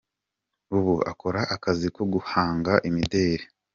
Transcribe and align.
Ubu 0.77 0.93
akora 1.11 1.41
akazi 1.55 1.87
ko 1.95 2.01
guhanga 2.13 2.73
imideri. 2.89 3.45